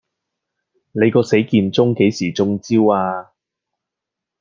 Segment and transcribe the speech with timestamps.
[0.93, 3.29] 你個死健忠幾時中招呀